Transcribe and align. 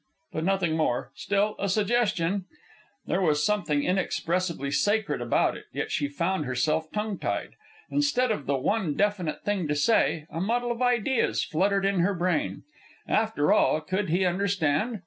But 0.31 0.45
nothing 0.45 0.75
more. 0.75 1.11
Still, 1.13 1.55
a 1.59 1.69
suggestion..." 1.69 2.45
There 3.05 3.21
was 3.21 3.45
something 3.45 3.83
inexpressibly 3.83 4.71
sacred 4.71 5.21
about 5.21 5.55
it, 5.55 5.65
yet 5.73 5.91
she 5.91 6.07
found 6.07 6.45
herself 6.45 6.91
tongue 6.91 7.19
tied. 7.19 7.51
Instead 7.91 8.31
of 8.31 8.47
the 8.47 8.57
one 8.57 8.95
definite 8.95 9.43
thing 9.43 9.67
to 9.67 9.75
say, 9.75 10.25
a 10.31 10.41
muddle 10.41 10.71
of 10.71 10.81
ideas 10.81 11.43
fluttered 11.43 11.85
in 11.85 11.99
her 11.99 12.15
brain. 12.15 12.63
After 13.07 13.53
all, 13.53 13.79
could 13.79 14.09
he 14.09 14.25
understand? 14.25 14.99